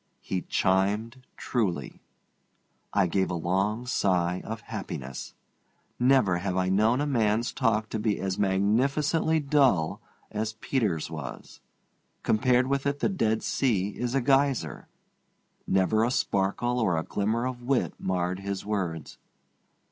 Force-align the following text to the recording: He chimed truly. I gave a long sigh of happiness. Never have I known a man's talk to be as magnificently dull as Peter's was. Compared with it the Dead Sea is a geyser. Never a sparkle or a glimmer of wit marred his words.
He 0.21 0.41
chimed 0.41 1.27
truly. 1.37 2.01
I 2.91 3.05
gave 3.05 3.29
a 3.29 3.35
long 3.35 3.85
sigh 3.85 4.41
of 4.43 4.61
happiness. 4.61 5.35
Never 5.99 6.37
have 6.39 6.57
I 6.57 6.69
known 6.69 7.01
a 7.01 7.05
man's 7.05 7.53
talk 7.53 7.87
to 7.89 7.99
be 7.99 8.19
as 8.19 8.39
magnificently 8.39 9.39
dull 9.39 10.01
as 10.31 10.53
Peter's 10.53 11.11
was. 11.11 11.61
Compared 12.23 12.65
with 12.65 12.87
it 12.87 12.97
the 12.97 13.09
Dead 13.09 13.43
Sea 13.43 13.89
is 13.89 14.15
a 14.15 14.21
geyser. 14.21 14.87
Never 15.67 16.03
a 16.03 16.09
sparkle 16.09 16.79
or 16.79 16.97
a 16.97 17.03
glimmer 17.03 17.45
of 17.45 17.61
wit 17.61 17.93
marred 17.99 18.39
his 18.39 18.65
words. 18.65 19.19